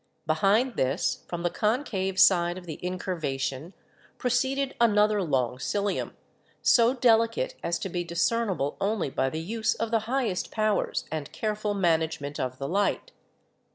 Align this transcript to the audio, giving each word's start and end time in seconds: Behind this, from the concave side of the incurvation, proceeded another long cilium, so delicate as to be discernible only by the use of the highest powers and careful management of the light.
Behind 0.25 0.77
this, 0.77 1.25
from 1.27 1.43
the 1.43 1.51
concave 1.51 2.19
side 2.19 2.57
of 2.57 2.65
the 2.65 2.79
incurvation, 2.83 3.73
proceeded 4.17 4.73
another 4.81 5.21
long 5.21 5.59
cilium, 5.59 6.15
so 6.63 6.95
delicate 6.95 7.53
as 7.61 7.77
to 7.77 7.87
be 7.87 8.03
discernible 8.03 8.77
only 8.81 9.11
by 9.11 9.29
the 9.29 9.39
use 9.41 9.75
of 9.75 9.91
the 9.91 10.09
highest 10.09 10.49
powers 10.49 11.05
and 11.11 11.31
careful 11.31 11.75
management 11.75 12.39
of 12.39 12.57
the 12.57 12.67
light. 12.67 13.11